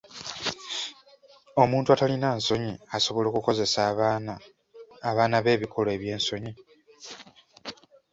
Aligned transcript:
Omuntu 1.61 1.87
atalina 1.91 2.29
nsonyi 2.37 2.73
asobola 2.95 3.27
okukozesa 3.29 3.79
abaana 5.09 5.37
be 5.43 5.49
ebikolwa 5.55 5.91
eby'ensonyi. 5.97 6.51